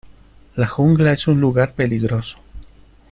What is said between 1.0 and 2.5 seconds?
es un lugar peligroso.